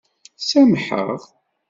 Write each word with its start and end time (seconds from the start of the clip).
Sameḥ-aɣ. 0.47 1.21